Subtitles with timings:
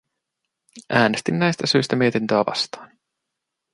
[0.89, 2.91] Äänestin näistä syistä mietintöä vastaan.